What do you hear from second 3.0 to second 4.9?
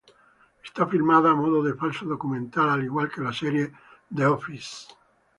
que la serie "The Office".